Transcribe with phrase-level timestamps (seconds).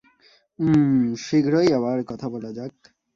[0.59, 2.73] উম, শীঘ্রই আবার কথা বলা যাক।